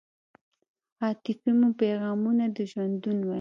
عاطفې 1.03 1.51
مو 1.59 1.69
پیغامونه 1.81 2.45
د 2.55 2.57
ژوندون 2.71 3.17
وای 3.21 3.29